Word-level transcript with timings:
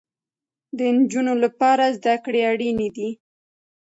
د 0.77 0.79
انجونو 0.91 1.33
لپاره 1.43 1.83
زده 1.97 2.15
کړې 2.23 2.41
اړينې 2.51 2.89
دي 2.95 3.09